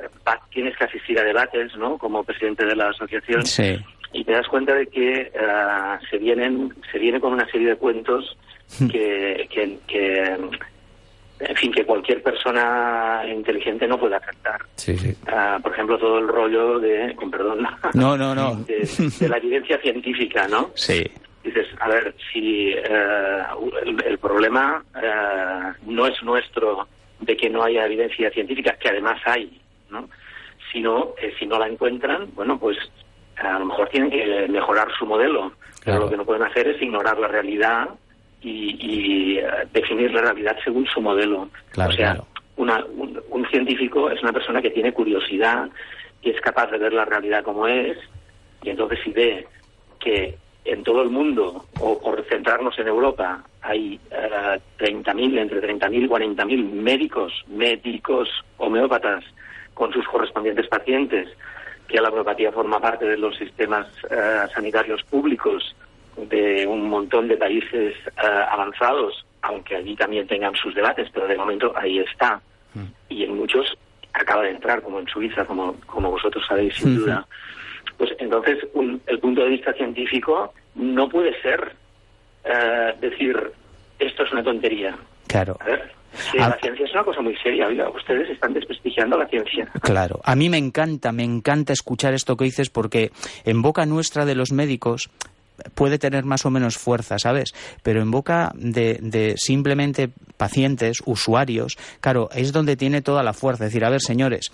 [0.49, 1.97] tienes que asistir a debates, ¿no?
[1.97, 3.45] Como presidente de la asociación.
[3.45, 3.77] Sí.
[4.11, 7.75] y te das cuenta de que uh, se vienen se viene con una serie de
[7.77, 8.37] cuentos
[8.79, 8.87] hmm.
[8.87, 10.37] que, que, que,
[11.39, 15.15] en fin que cualquier persona inteligente no puede aceptar sí, sí.
[15.23, 18.87] Uh, por ejemplo todo el rollo de con perdón no no no de,
[19.19, 21.03] de la evidencia científica no sí
[21.43, 23.43] dices, a ver, si eh,
[23.85, 26.87] el, el, problema eh, no es nuestro
[27.19, 30.09] de que no haya evidencia científica, que además hay, ¿no?
[30.71, 32.77] sino que si no la encuentran, bueno, pues
[33.37, 35.53] a lo mejor tienen que mejorar su modelo,
[35.83, 37.89] pero lo que no pueden hacer es ignorar la realidad
[38.41, 41.49] y, y uh, definir la realidad según su modelo.
[41.71, 42.27] Claro, o sea, claro.
[42.55, 45.69] Una, un, un científico es una persona que tiene curiosidad
[46.21, 47.97] y es capaz de ver la realidad como es,
[48.61, 49.47] y entonces si ve
[49.99, 56.03] que en todo el mundo, o por centrarnos en Europa, hay uh, 30.000, entre 30.000
[56.03, 59.23] y 40.000 médicos, médicos homeópatas
[59.73, 61.29] con sus correspondientes pacientes,
[61.87, 65.75] que la homeopatía forma parte de los sistemas uh, sanitarios públicos
[66.17, 71.35] de un montón de países uh, avanzados, aunque allí también tengan sus debates, pero de
[71.35, 72.39] momento ahí está.
[72.73, 72.85] Mm.
[73.09, 73.77] Y en muchos
[74.13, 77.25] acaba de entrar, como en Suiza, como, como vosotros sabéis sin duda.
[77.97, 81.73] Pues entonces un, el punto de vista científico no puede ser
[82.45, 83.35] uh, decir
[83.99, 84.95] esto es una tontería.
[85.27, 85.57] Claro.
[85.59, 86.49] A ver, sí, a...
[86.49, 87.67] la ciencia es una cosa muy seria.
[87.67, 89.67] Oiga, ustedes están desprestigiando la ciencia.
[89.81, 90.19] Claro.
[90.23, 93.11] A mí me encanta, me encanta escuchar esto que dices porque
[93.45, 95.09] en boca nuestra de los médicos
[95.75, 97.53] puede tener más o menos fuerza, ¿sabes?
[97.83, 103.65] Pero en boca de, de, simplemente pacientes, usuarios, claro, es donde tiene toda la fuerza.
[103.65, 104.51] Es decir, a ver, señores,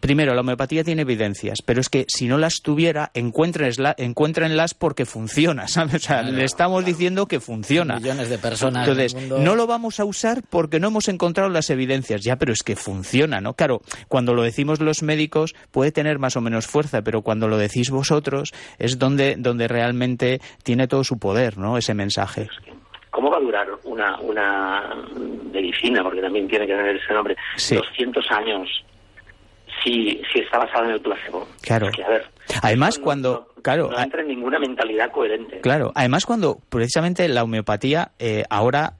[0.00, 5.04] primero, la homeopatía tiene evidencias, pero es que si no las tuviera, encuéntrenlas, encuéntrenlas porque
[5.04, 5.94] funciona, ¿sabes?
[5.94, 6.92] O sea, claro, le estamos claro.
[6.92, 7.96] diciendo que funciona.
[7.96, 8.88] Millones de personas.
[8.88, 9.38] Entonces, mundo...
[9.38, 12.22] no lo vamos a usar porque no hemos encontrado las evidencias.
[12.22, 13.54] Ya, pero es que funciona, ¿no?
[13.54, 17.58] Claro, cuando lo decimos los médicos puede tener más o menos fuerza, pero cuando lo
[17.58, 21.76] decís vosotros es donde, donde realmente tiene todo su poder, ¿no?
[21.76, 22.48] Ese mensaje.
[23.10, 24.94] ¿Cómo va a durar una, una
[25.52, 26.02] medicina?
[26.02, 27.36] Porque también tiene que tener ese nombre.
[27.56, 27.76] Sí.
[27.76, 28.68] 200 años
[29.82, 31.48] si, si está basado en el placebo.
[31.60, 31.88] Claro.
[31.88, 32.26] Es que, a ver,
[32.62, 33.48] Además, no, cuando.
[33.56, 33.90] No, claro.
[33.90, 35.60] no entra en ninguna mentalidad coherente.
[35.60, 35.92] Claro.
[35.94, 38.94] Además, cuando precisamente la homeopatía eh, ahora.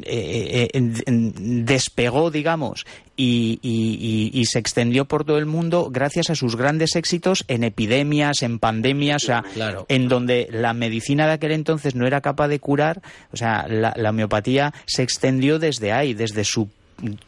[0.00, 0.80] Eh, eh,
[1.10, 6.94] despegó, digamos, y, y, y, se extendió por todo el mundo gracias a sus grandes
[6.94, 9.84] éxitos en epidemias, en pandemias, o sea, claro.
[9.88, 13.92] en donde la medicina de aquel entonces no era capaz de curar, o sea, la,
[13.96, 16.70] la homeopatía se extendió desde ahí, desde su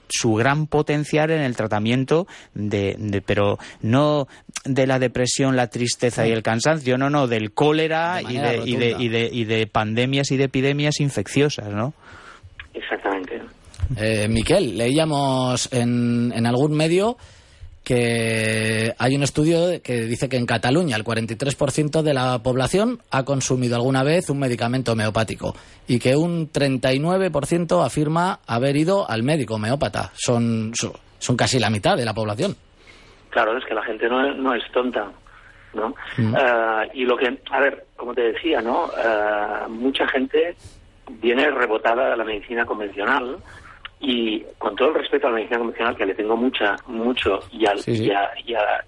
[0.09, 4.27] su gran potencial en el tratamiento de, de, pero no
[4.65, 6.31] de la depresión, la tristeza sí.
[6.31, 9.45] y el cansancio, no, no, del cólera de y, de, y, de, y, de, y
[9.45, 11.95] de pandemias y de epidemias infecciosas, ¿no?
[12.75, 13.41] Exactamente.
[13.97, 17.17] Eh, Miquel, leíamos en, en algún medio
[17.89, 23.25] que hay un estudio que dice que en Cataluña el 43% de la población ha
[23.25, 25.55] consumido alguna vez un medicamento homeopático
[25.87, 30.11] y que un 39% afirma haber ido al médico homeópata.
[30.13, 30.73] Son,
[31.19, 32.57] son casi la mitad de la población.
[33.31, 35.11] Claro, es que la gente no, no es tonta.
[35.73, 35.95] ¿no?
[36.19, 36.35] Mm.
[36.35, 38.85] Uh, y lo que, a ver, como te decía, ¿no?
[38.85, 40.55] Uh, mucha gente
[41.23, 43.39] viene rebotada a la medicina convencional
[44.01, 47.67] y con todo el respeto a la medicina convencional que le tengo mucha mucho y,
[47.67, 48.05] al, sí, sí.
[48.05, 48.85] y, a, y, a,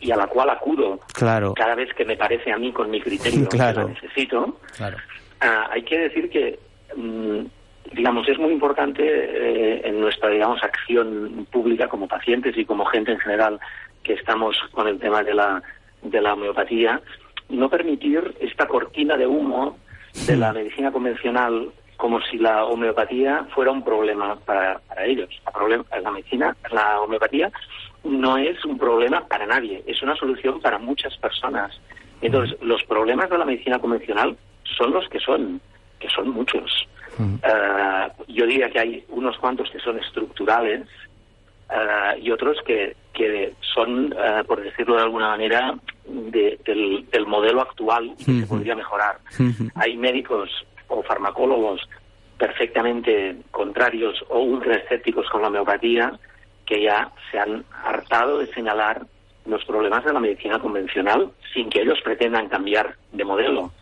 [0.00, 1.54] y, a, la cual acudo claro.
[1.54, 3.82] cada vez que me parece a mí con mi criterio claro.
[3.82, 4.96] que la necesito claro.
[5.42, 6.58] uh, hay que decir que
[6.96, 7.46] um,
[7.92, 13.12] digamos es muy importante eh, en nuestra digamos acción pública como pacientes y como gente
[13.12, 13.60] en general
[14.02, 15.62] que estamos con el tema de la
[16.02, 17.00] de la homeopatía
[17.48, 19.78] no permitir esta cortina de humo
[20.26, 25.28] de la medicina convencional como si la homeopatía fuera un problema para, para ellos.
[25.44, 27.50] La, problem la medicina, la homeopatía
[28.04, 31.78] no es un problema para nadie, es una solución para muchas personas.
[32.22, 34.36] Entonces, los problemas de la medicina convencional
[34.76, 35.60] son los que son,
[35.98, 36.88] que son muchos.
[37.18, 40.86] Uh, yo diría que hay unos cuantos que son estructurales
[41.68, 45.74] uh, y otros que, que son, uh, por decirlo de alguna manera,
[46.06, 49.18] de, del, del, modelo actual que se podría mejorar.
[49.74, 50.48] Hay médicos
[50.88, 51.80] o farmacólogos
[52.38, 56.12] perfectamente contrarios o ultra escépticos con la homeopatía
[56.64, 59.06] que ya se han hartado de señalar
[59.46, 63.72] los problemas de la medicina convencional sin que ellos pretendan cambiar de modelo,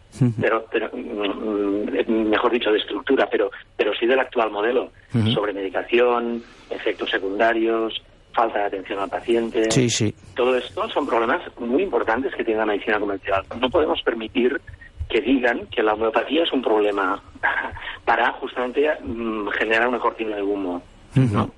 [0.41, 4.91] pero, pero mejor dicho de estructura, pero, pero sí del actual modelo
[5.35, 8.01] sobre medicación, efectos secundarios,
[8.33, 9.71] falta de atención al paciente.
[9.71, 10.15] Sí, sí.
[10.35, 13.45] Todo esto son problemas muy importantes que tiene la medicina convencional.
[13.61, 14.61] No podemos permitir
[15.09, 17.23] que digan que la homeopatía es un problema
[18.05, 20.83] para justamente mm, generar una cortina de humo.
[21.15, 21.23] ¿no?
[21.23, 21.51] Uh -huh.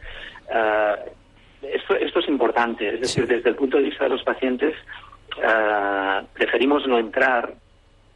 [0.50, 1.10] uh,
[1.62, 3.34] esto, esto es importante, es decir, sí.
[3.34, 4.74] desde el punto de vista de los pacientes,
[5.42, 7.52] eh, preferimos no entrar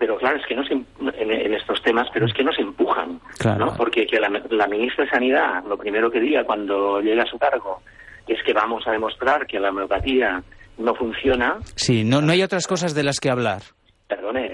[0.02, 3.20] pero claro, es que no se, en, estos temas, pero es que nos empujan,
[3.56, 3.72] ¿no?
[3.76, 7.82] Porque que la, ministra de Sanidad lo primero que diga cuando llega a su cargo
[8.26, 10.42] es que vamos a demostrar que la homeopatía
[10.78, 11.58] no funciona.
[11.76, 13.62] Sí, no, no hay otras cosas de las que hablar.
[14.14, 14.50] Perdone,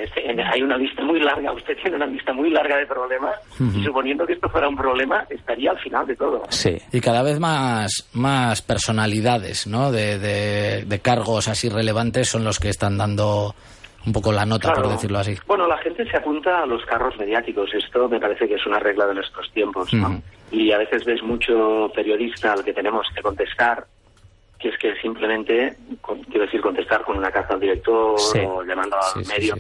[0.53, 4.25] hay una lista muy larga, usted tiene una lista muy larga de problemas y suponiendo
[4.25, 6.43] que esto fuera un problema, estaría al final de todo.
[6.51, 9.91] Sí, y cada vez más, más personalidades, ¿no?
[9.91, 13.55] De, de, de cargos así relevantes son los que están dando
[14.07, 15.37] un poco la nota, por decirlo así.
[15.47, 17.69] Bueno, la gente se apunta a los carros mediáticos.
[17.75, 19.91] Esto me parece que es una regla de nuestros tiempos.
[20.51, 23.85] Y a veces ves mucho periodista al que tenemos que contestar,
[24.59, 25.77] que es que simplemente,
[26.29, 29.57] quiero decir, contestar con una carta al director o llamando al medio,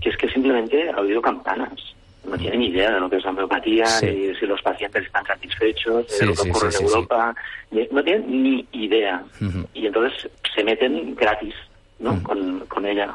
[0.00, 1.72] que es que simplemente ha oído campanas.
[2.24, 5.24] No tiene ni idea de lo que es la homeopatía, ni si los pacientes están
[5.26, 7.34] satisfechos, de lo que ocurre en Europa.
[7.90, 9.22] No tienen ni idea.
[9.74, 11.54] Y entonces se meten gratis
[11.98, 12.22] ¿no?
[12.22, 13.14] con, con ella.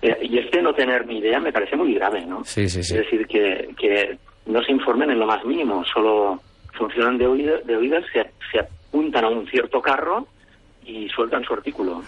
[0.00, 2.44] Eh, y este no tener ni idea me parece muy grave, ¿no?
[2.44, 2.94] Sí, sí, sí.
[2.94, 6.40] Es decir, que, que no se informen en lo más mínimo, solo
[6.72, 10.26] funcionan de, oído, de oídas, se, se apuntan a un cierto carro
[10.84, 12.02] y sueltan su artículo.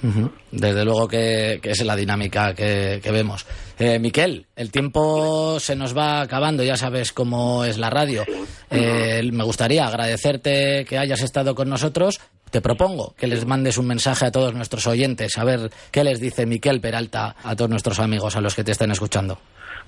[0.51, 3.47] Desde luego que, es la dinámica que, vemos.
[3.79, 8.25] Eh, Miquel, el tiempo se nos va acabando, ya sabes cómo es la radio.
[8.71, 12.21] Eh, me gustaría agradecerte que hayas estado con nosotros
[12.55, 16.21] te propongo que les mandes un mensaje a todos nuestros oyentes, a ver qué les
[16.21, 19.39] dice Miquel Peralta a todos nuestros amigos, a los que te estén escuchando.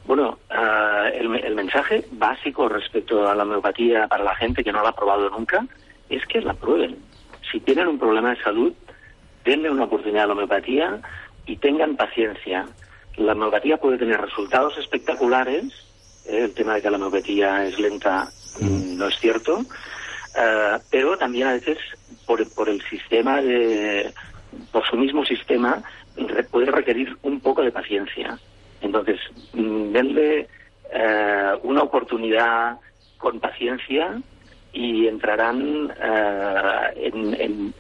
[0.05, 4.89] Bueno, ah, el, mensaje básico respecto a la homeopatía para la gente que no la
[4.89, 5.65] ha probado nunca
[6.09, 6.97] es que la prueben.
[7.57, 8.75] Si tienen un problema de salud,
[9.43, 11.01] denle una oportunidad a la homeopatía
[11.47, 12.67] y tengan paciencia.
[13.17, 15.65] La homeopatía puede tener resultados espectaculares.
[16.27, 16.45] ¿eh?
[16.45, 18.29] el tema de que la homeopatía es lenta
[18.61, 18.99] mm.
[18.99, 19.65] no es cierto.
[20.37, 21.79] Ah, pero también a veces
[22.27, 24.13] por, por el sistema de,
[24.71, 25.83] por su mismo sistema,
[26.51, 28.39] puede requerir un poco de paciencia.
[28.83, 29.19] Entonces,
[29.55, 30.47] mm, denle
[30.93, 32.77] eh, una oportunidad
[33.17, 34.21] con paciencia
[34.77, 37.73] y entrarán eh, en,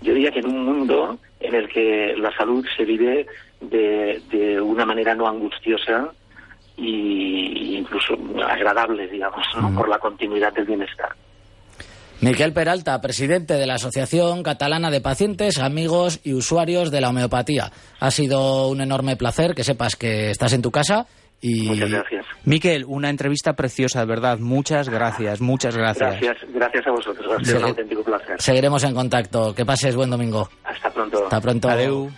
[0.00, 3.26] yo diría que en un mundo en el que la salud se vive
[3.60, 6.10] de, de una manera no angustiosa
[6.78, 8.14] e incluso
[8.48, 11.10] agradable, digamos, por la continuidad del bienestar.
[12.22, 17.72] Miquel Peralta, presidente de la Asociación Catalana de Pacientes, Amigos y Usuarios de la Homeopatía.
[18.00, 21.06] Ha sido un enorme placer que sepas que estás en tu casa.
[21.42, 21.68] Y...
[21.68, 22.24] Muchas gracias.
[22.44, 24.38] Miquel, una entrevista preciosa, de verdad.
[24.38, 26.20] Muchas gracias, muchas gracias.
[26.20, 27.26] Gracias, gracias a vosotros.
[27.38, 28.40] Ha sido un auténtico placer.
[28.40, 29.52] Seguiremos en contacto.
[29.54, 30.48] Que pases buen domingo.
[30.64, 31.24] Hasta pronto.
[31.24, 31.68] Hasta pronto.
[31.68, 32.10] Adeu.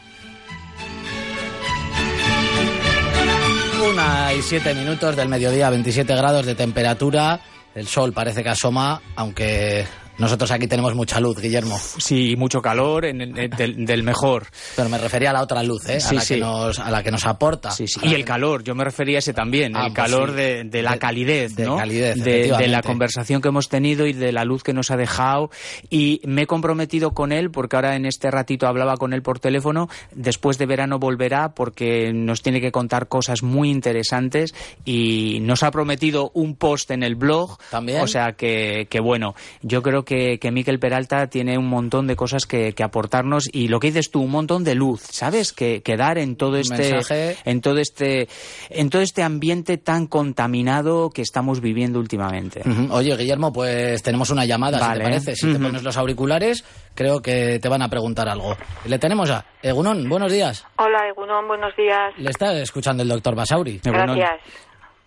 [3.91, 7.41] Una y siete minutos del mediodía, 27 grados de temperatura.
[7.75, 9.85] El sol parece que asoma, aunque
[10.19, 11.79] nosotros aquí tenemos mucha luz, Guillermo.
[11.99, 14.47] Sí, mucho calor en, del, mejor.
[14.77, 15.99] Pero me refería a la otra luz, ¿eh?
[16.09, 17.71] a, la Que nos, a la que nos aporta.
[17.73, 20.83] Sí, y el calor, yo me refería a ese también, ah, el pues calor de,
[20.83, 21.77] la calidez, de, ¿no?
[21.77, 25.51] calidez, de, la conversación que hemos tenido y de la luz que nos ha dejado.
[25.91, 29.41] Y me he comprometido con él, porque ahora en este ratito hablaba con él por
[29.41, 35.63] teléfono, después de verano volverá porque nos tiene que contar cosas muy interesantes y nos
[35.63, 37.59] ha prometido un post en el blog.
[37.71, 38.01] También.
[38.01, 42.17] O sea que, que bueno, yo creo que, que Miquel Peralta tiene un montón de
[42.17, 45.53] cosas que, aportarnos y lo que dices tú, un montón de luz, ¿sabes?
[45.53, 47.01] Que, que dar en todo este,
[47.45, 48.29] en todo este,
[48.69, 52.63] en todo este ambiente tan contaminado que estamos viviendo últimamente.
[52.91, 55.37] Oye, Guillermo, pues tenemos una llamada, si te parece.
[55.37, 56.65] Si te pones los auriculares,
[56.95, 58.57] creo que te van a preguntar algo.
[58.85, 60.67] Le tenemos a Egunon, buenos días.
[60.77, 62.13] Hola, Egunon, buenos días.
[62.19, 63.81] Le está escuchando el doctor Basauri.
[63.83, 64.41] Gracias.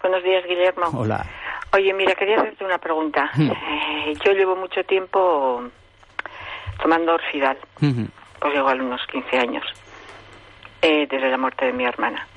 [0.01, 0.87] Buenos días, Guillermo.
[0.93, 1.25] Hola.
[1.73, 3.29] Oye, mira, quería hacerte una pregunta.
[3.35, 3.51] Hmm.
[3.51, 5.63] Eh, yo llevo mucho tiempo
[6.81, 7.57] tomando orfidal,
[8.39, 9.65] pues igual unos 15 años,
[10.81, 12.27] eh, desde la muerte de mi hermana.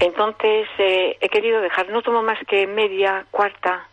[0.00, 3.86] Entonces eh, he querido dejar, no tomo más que media, cuarta,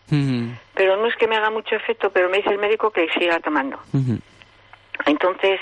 [0.74, 3.40] pero no es que me haga mucho efecto, pero me dice el médico que siga
[3.40, 3.80] tomando.
[5.06, 5.60] Entonces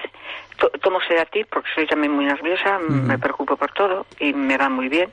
[0.81, 4.87] tomo sedativ porque soy también muy nerviosa, me preocupo por todo y me va muy
[4.87, 5.09] bien.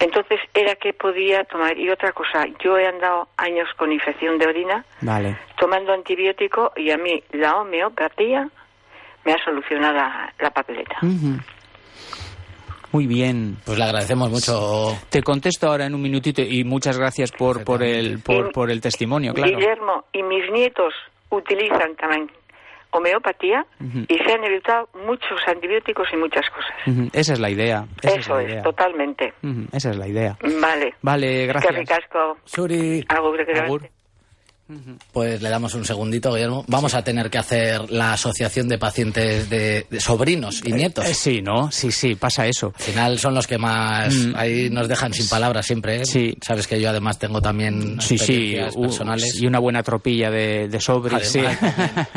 [0.00, 1.78] Entonces era que podía tomar.
[1.78, 4.84] Y otra cosa, yo he andado años con infección de orina,
[5.58, 8.48] tomando antibiótico y a mí la homeopatía
[9.24, 10.98] me ha solucionado la, papeleta.
[12.92, 13.56] Muy bien.
[13.64, 14.96] Pues le agradecemos mucho.
[15.10, 18.80] Te contesto ahora en un minutito y muchas gracias por, por, el, por, por el
[18.80, 19.56] testimonio, claro.
[19.56, 20.94] Guillermo, y mis nietos
[21.30, 22.30] utilizan también
[22.90, 27.10] homeopatía y se han evitado muchos antibióticos y muchas cosas.
[27.12, 27.84] Esa es la idea.
[28.02, 29.32] Eso es, totalmente.
[29.72, 30.36] Esa es la idea.
[30.60, 30.94] Vale.
[31.02, 31.88] Vale, gracias.
[32.44, 33.04] Suri.
[35.12, 36.64] Pues le damos un segundito, Guillermo.
[36.66, 41.06] Vamos a tener que hacer la asociación de pacientes de, sobrinos y eh, nietos.
[41.06, 41.70] Eh, sí, ¿no?
[41.70, 42.72] Sí, sí, pasa eso.
[42.76, 44.34] Al final son los que más mm.
[44.34, 46.02] ahí nos dejan sin palabras siempre.
[46.02, 46.04] ¿eh?
[46.04, 46.36] Sí.
[46.42, 49.40] Sabes que yo además tengo también sí, sí, personales.
[49.40, 51.40] Y una buena tropilla de, de Sí.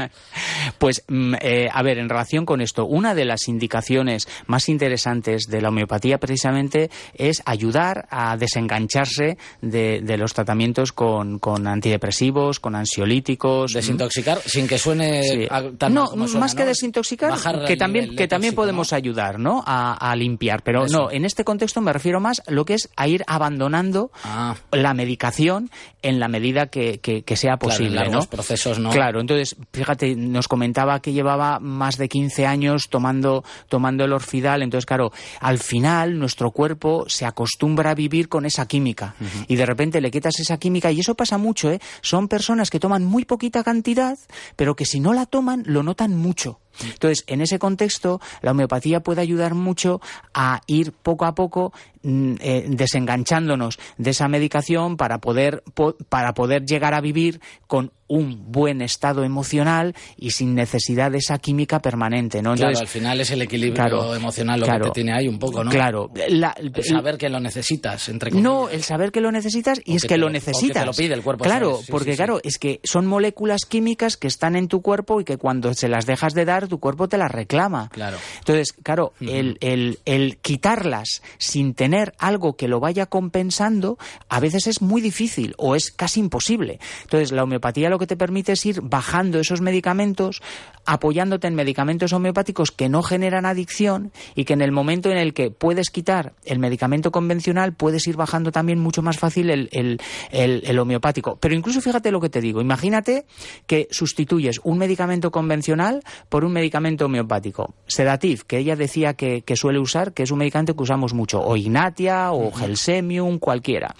[0.77, 1.33] pues, mm,
[1.71, 6.17] a ver, en relación con esto, una de las indicaciones más interesantes de la homeopatía
[6.17, 13.73] precisamente es ayudar a desengancharse de, los tratamientos con, con antidepresivos con ansiolíticos.
[13.73, 17.33] Desintoxicar sin que suene tan No, más que desintoxicar,
[17.67, 19.63] que también, que también podemos ayudar ¿no?
[19.65, 20.63] A, limpiar.
[20.63, 24.11] Pero no, en este contexto me refiero más a lo que es a ir abandonando
[24.23, 24.55] ah.
[24.71, 25.69] la medicación
[26.01, 26.99] en la medida que,
[27.35, 27.91] sea posible.
[27.91, 28.25] Claro, ¿no?
[28.25, 28.89] procesos, ¿no?
[28.89, 34.61] Claro, entonces, fíjate, nos comentaba que llevaba más de 15 años tomando, tomando el orfidal.
[34.61, 39.15] Entonces, claro, al final nuestro cuerpo se acostumbra a vivir con esa química.
[39.47, 41.79] Y de repente le quitas esa química, y eso pasa mucho, ¿eh?
[42.01, 44.17] Son personas que toman muy poquita cantidad,
[44.55, 46.59] pero que si no la toman lo notan mucho.
[46.83, 50.01] Entonces, en ese contexto, la homeopatía puede ayudar mucho
[50.33, 51.73] a ir poco a poco
[52.03, 55.63] mm, eh, desenganchándonos de esa medicación para poder,
[56.09, 61.37] para poder llegar a vivir con un buen estado emocional y sin necesidad de esa
[61.37, 62.55] química permanente, ¿no?
[62.55, 65.71] claro, al final es el equilibrio emocional lo que te tiene ahí un poco, ¿no?
[65.71, 66.11] Claro.
[66.15, 66.43] el
[66.83, 70.29] saber que lo necesitas, entre No, el saber que lo necesitas y es que, lo
[70.29, 70.85] necesitas.
[70.85, 71.43] lo pide el cuerpo.
[71.43, 75.37] Claro, porque claro, es que son moléculas químicas que están en tu cuerpo y que
[75.37, 77.89] cuando se las dejas de dar, tu cuerpo te las reclama.
[77.89, 78.17] Claro.
[78.39, 83.97] Entonces, claro, el, el, el quitarlas sin tener algo que lo vaya compensando,
[84.29, 86.79] a veces es muy difícil o es casi imposible.
[87.03, 90.41] Entonces, la homeopatía lo que te permite es ir bajando esos medicamentos,
[90.85, 95.33] apoyándote en medicamentos homeopáticos que no generan adicción y que en el momento en el
[95.33, 99.99] que puedes quitar el medicamento convencional, puedes ir bajando también mucho más fácil el, el,
[100.31, 101.37] el, homeopático.
[101.39, 103.25] Pero incluso fíjate lo que te digo, imagínate
[103.67, 107.75] que sustituyes un medicamento convencional por un medicamento homeopático.
[107.87, 111.41] Sedativ, que ella decía que, que suele usar, que es un medicamento que usamos mucho,
[111.41, 113.95] o Ignatia, o Gelsemium, cualquiera.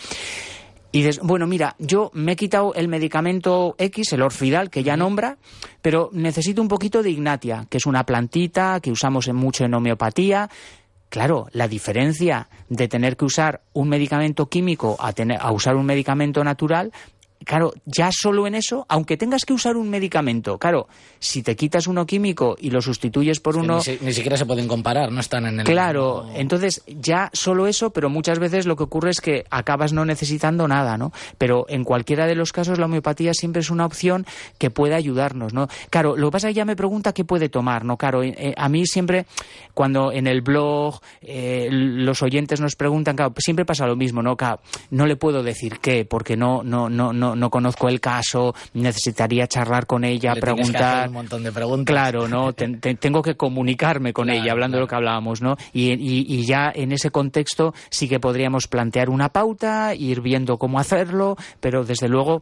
[0.92, 4.98] Y dices, bueno, mira, yo me he quitado el medicamento X, el orfidal, que ya
[4.98, 5.38] nombra,
[5.82, 10.50] pero necesito un poquito de ignatia, que es una plantita que usamos mucho en homeopatía.
[11.10, 15.86] Claro, la diferencia de tener que usar un medicamento químico a, tener, a usar un
[15.86, 16.92] medicamento natural
[17.46, 20.88] claro, ya solo en eso, aunque tengas que usar un medicamento, claro,
[21.20, 23.80] si te quitas uno químico y lo sustituyes por uno...
[24.02, 25.66] Ni, siquiera se pueden comparar, no están en el...
[25.66, 30.06] Claro, entonces ya solo eso, pero muchas veces lo que ocurre es que acabas no
[30.06, 31.12] necesitando nada, ¿no?
[31.38, 34.26] Pero en cualquiera de los casos la homeopatía siempre es una opción
[34.58, 35.68] que puede ayudarnos, ¿no?
[35.90, 37.98] Claro, lo que pasa es que ya me pregunta qué puede tomar, ¿no?
[37.98, 39.26] Claro, eh, eh, a mí siempre,
[39.74, 44.36] cuando en el blog eh, los oyentes nos preguntan, claro, siempre pasa lo mismo, ¿no?
[44.36, 44.60] Claro,
[44.92, 49.48] no le puedo decir qué, porque no, no, no, no no, conozco el caso, necesitaría
[49.48, 51.08] charlar con ella, preguntar.
[51.08, 51.92] un montón de preguntas.
[51.94, 52.54] Claro, ¿no?
[53.00, 55.58] tengo que comunicarme con ella, hablando de lo que hablábamos, ¿no?
[55.74, 61.36] Y, ya en ese contexto sí que podríamos plantear una pauta, ir viendo cómo hacerlo,
[61.60, 62.42] pero desde luego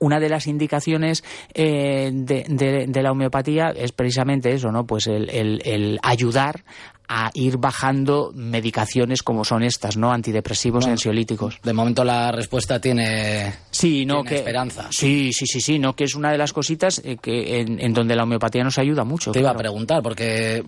[0.00, 4.86] una de las indicaciones eh, de, la homeopatía es precisamente eso, ¿no?
[4.86, 6.64] Pues el ayudar
[7.08, 10.12] a ir bajando medicaciones como son estas, ¿no?
[10.12, 11.58] Antidepresivos ansiolíticos.
[11.62, 14.88] De momento la respuesta tiene, sí, no, que, esperanza.
[14.90, 18.16] Sí, sí, sí, sí, no, que es una de las cositas eh, que en, donde
[18.16, 19.32] la homeopatía nos ayuda mucho.
[19.32, 20.64] Te iba a preguntar, porque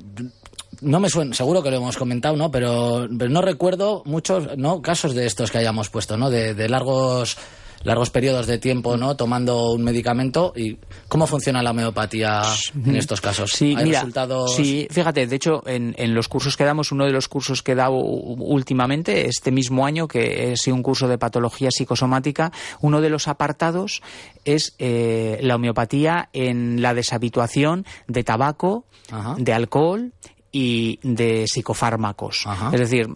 [0.83, 2.51] no me suena, seguro que lo hemos comentado, ¿no?
[2.51, 4.83] Pero, no recuerdo muchos, ¿no?
[4.83, 6.29] Casos de estos que hayamos puesto, ¿no?
[6.31, 7.39] de largos
[7.87, 10.53] largos periodos de tiempo no tomando un medicamento.
[10.57, 10.79] Y
[11.09, 12.43] cómo funciona la homeopatía
[12.85, 17.05] en estos casos sí resultados sí fíjate de hecho en, los cursos que damos uno
[17.05, 21.19] de los cursos que he dado últimamente este mismo año que es un curso de
[21.19, 24.03] patología psicosomática uno de los apartados
[24.45, 28.85] es eh, la homeopatía en la deshabituación de tabaco
[29.39, 30.13] de alcohol
[30.59, 32.47] y de psicofármacos.
[32.73, 33.09] Es decir,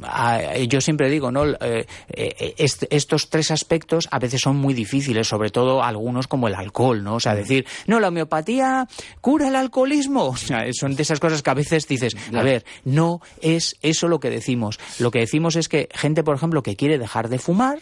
[0.68, 1.46] yo siempre digo, ¿no?
[1.46, 6.54] Eh, eh, estos tres aspectos a veces son muy difíciles, sobre todo algunos como el
[6.54, 7.14] alcohol, ¿no?
[7.14, 8.86] O sea, decir, no, la homeopatía
[9.22, 10.28] cura el alcoholismo.
[10.40, 14.08] O sea, son de esas cosas que a veces dices, a ver, no es eso
[14.08, 14.78] lo que decimos.
[14.98, 17.78] Lo que decimos es que gente, por ejemplo, que quiere dejar de fumar,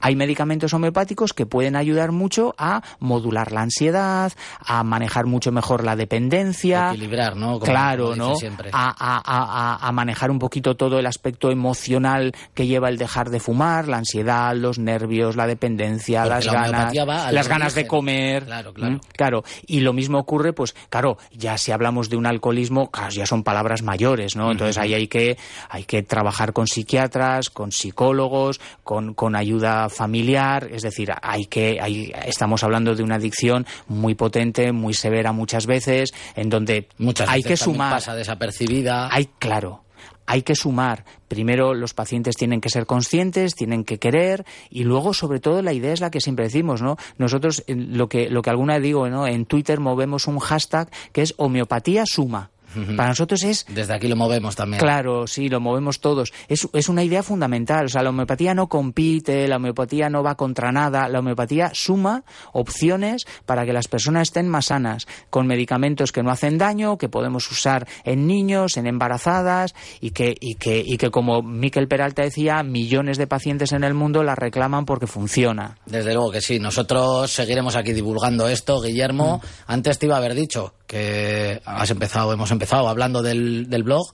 [0.00, 5.84] hay medicamentos homeopáticos que pueden ayudar mucho a modular la ansiedad, a manejar mucho mejor
[5.84, 6.90] la dependencia.
[6.90, 7.58] equilibrar, ¿no?
[7.58, 8.34] claro, ¿no?
[8.72, 13.98] A, manejar un poquito todo el aspecto emocional que lleva el dejar de fumar, la
[13.98, 18.44] ansiedad, los nervios, la dependencia, las ganas, las ganas de comer.
[18.44, 19.00] Claro, claro.
[19.16, 19.44] Claro.
[19.66, 23.82] Y lo mismo ocurre, pues, claro, ya si hablamos de un alcoholismo, ya son palabras
[23.82, 24.50] mayores, ¿no?
[24.50, 30.68] Entonces ahí hay que, hay que trabajar con psiquiatras, con psicólogos, con con ayuda familiar,
[30.70, 35.66] es decir, hay que, hay, estamos hablando de una adicción muy potente, muy severa muchas
[35.66, 37.92] veces, en donde muchas hay que sumar.
[37.92, 39.08] Pasa desapercibida.
[39.10, 39.84] Hay, claro,
[40.26, 41.04] hay que sumar.
[41.28, 45.72] Primero los pacientes tienen que ser conscientes, tienen que querer y luego sobre todo la
[45.72, 46.96] idea es la que siempre decimos, ¿no?
[47.18, 49.26] Nosotros lo que lo que alguna vez digo, ¿no?
[49.26, 52.50] En Twitter movemos un hashtag que es homeopatía suma.
[52.96, 53.66] Para nosotros es...
[53.68, 54.80] Desde aquí lo movemos también.
[54.80, 56.32] Claro, sí, lo movemos todos.
[56.48, 57.86] Es, es una idea fundamental.
[57.86, 61.08] O sea, la homeopatía no compite, la homeopatía no va contra nada.
[61.08, 66.30] La homeopatía suma opciones para que las personas estén más sanas, con medicamentos que no
[66.30, 71.10] hacen daño, que podemos usar en niños, en embarazadas y que, y que, y que
[71.10, 75.78] como Miquel Peralta decía, millones de pacientes en el mundo la reclaman porque funciona.
[75.86, 76.58] Desde luego que sí.
[76.58, 79.40] Nosotros seguiremos aquí divulgando esto, Guillermo.
[79.42, 79.72] Mm.
[79.72, 84.12] Antes te iba a haber dicho que has empezado, hemos empezado hablando del, del blog.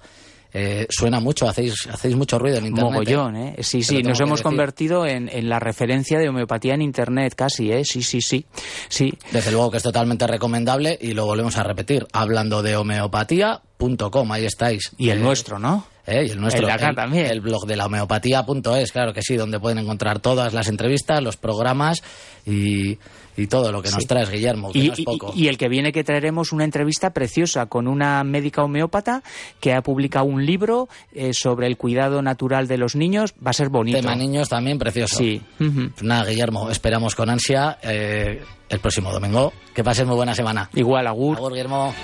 [0.53, 2.93] Eh, suena mucho, hacéis, hacéis mucho ruido en Internet.
[2.93, 3.57] Mogollón, ¿eh?
[3.61, 7.85] Sí, sí, nos hemos convertido en, en, la referencia de homeopatía en Internet casi, ¿eh?
[7.85, 8.45] Sí, sí, sí,
[8.89, 9.15] sí.
[9.31, 14.45] Desde luego que es totalmente recomendable y lo volvemos a repetir, hablando de homeopatía.com, ahí
[14.45, 14.91] estáis.
[14.99, 15.87] Y el eh, nuestro, ¿no?
[16.07, 16.27] ¿eh?
[16.27, 17.27] y el nuestro, el, también.
[17.27, 21.37] el blog de la homeopatía.es, claro que sí, donde pueden encontrar todas las entrevistas, los
[21.37, 22.03] programas
[22.45, 22.99] y,
[23.37, 25.33] y todo lo que nos traes, Guillermo, y, poco.
[25.35, 29.23] Y, el que viene que traeremos una entrevista preciosa con una médica homeópata
[29.61, 33.35] que ha publicado un libro eh, sobre el cuidado natural de los niños.
[33.45, 33.99] Va a ser bonito.
[33.99, 35.17] Tema niños también precioso.
[35.17, 35.41] Sí.
[35.59, 39.53] Pues nada, Guillermo, esperamos con ansia eh, el próximo domingo.
[39.75, 40.69] Que pases muy buena semana.
[40.75, 41.37] Igual, Agur.
[41.37, 41.95] Agur, Guillermo.